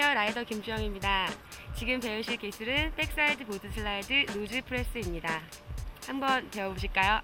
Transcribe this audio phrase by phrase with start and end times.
[0.00, 1.28] 라이더 김주영입니다.
[1.76, 5.40] 지금 배우실 기술은 backside board slide nose press입니다.
[6.06, 7.20] 한번 배워보실까요?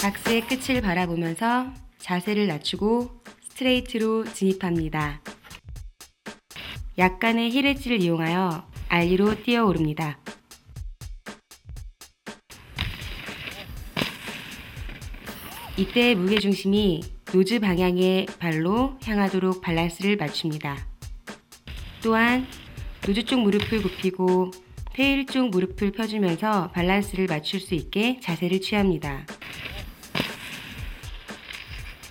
[0.00, 5.20] 박스의 끝을 바라보면서 자세를 낮추고 스트레이트로 진입합니다.
[7.00, 10.18] 약간의 힐엣지를 이용하여 ollie로 뛰어오릅니다.
[15.78, 17.00] 이때 무게중심이
[17.32, 20.76] nose 방향의 발로 향하도록 밸런스를 맞춥니다.
[22.02, 22.46] 또한
[23.06, 24.50] nose 쪽 무릎을 굽히고
[24.92, 29.24] tail 쪽 무릎을 펴주면서 밸런스를 맞출 수 있게 자세를 취합니다.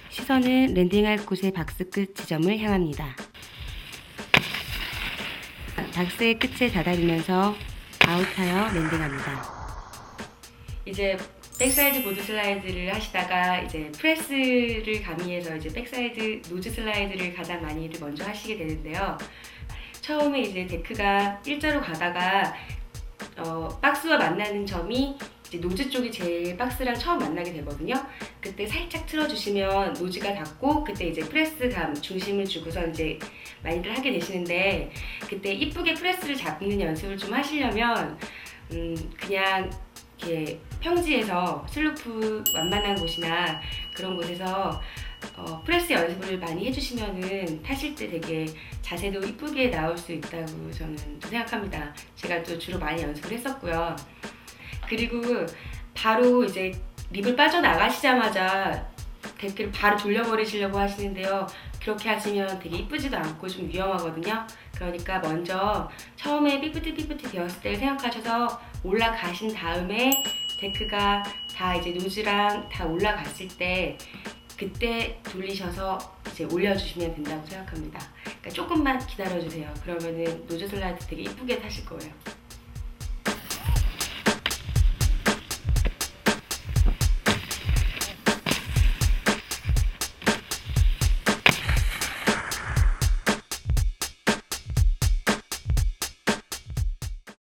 [0.09, 3.28] 시선은 landing할 곳의 박스 끝 지점을 향합니다.
[5.93, 7.55] 박스의 끝에 다다리면서
[8.05, 9.59] 아웃하여 landing합니다.
[10.85, 11.17] 이제
[11.59, 18.57] backside board slide를 하시다가 이제 press를 가미해서 이제 backside nose slide를 가장 많이들 먼저 하시게
[18.57, 19.17] 되는데요.
[20.01, 22.55] 처음에 이제 deck가 일자로 가다가
[23.37, 25.17] 어, 박스와 만나는 점이
[25.49, 27.95] 이제 nose 쪽이 제일 박스랑 처음 만나게 되거든요.
[28.39, 33.17] 그때 살짝 틀어주시면 nose가 닿고 그때 이제 press감 중심을 주고서 이제
[33.63, 34.91] 많이들 하게 되시는데
[35.27, 38.17] 그때 이쁘게 press를 잡는 연습을 좀 하시려면
[38.71, 39.71] 음 그냥
[40.21, 43.59] 이렇게 평지에서 슬로프 완만한 곳이나
[43.95, 44.79] 그런 곳에서
[45.35, 48.45] 어, 프레스 연습을 많이 해주시면은 타실 때 되게
[48.81, 51.93] 자세도 이쁘게 나올 수 있다고 저는 또 생각합니다.
[52.15, 53.95] 제가 또 주로 많이 연습을 했었고요.
[54.89, 55.21] 그리고
[55.93, 56.73] 바로 이제
[57.11, 58.89] lip을 빠져나가시자마자
[59.37, 61.45] deck를 바로 돌려버리시려고 하시는데요.
[61.81, 64.45] 그렇게 하시면 되게 이쁘지도 않고 좀 위험하거든요.
[64.75, 70.23] 그러니까 먼저 처음에 fifty fifty 되었을 때 생각하셔서 올라가신 다음에
[70.59, 71.23] deck가
[71.55, 73.97] 다 이제 nose랑 다 올라갔을 때
[74.57, 77.99] 그때 돌리셔서 이제 올려주시면 된다고 생각합니다.
[78.23, 79.73] 그러니까 조금만 기다려주세요.
[79.83, 82.11] 그러면은 nose slide 되게 이쁘게 타실 거예요.